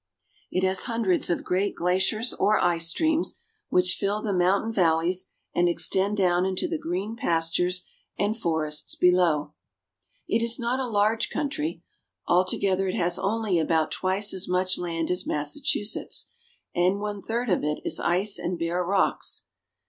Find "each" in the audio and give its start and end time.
10.27-10.41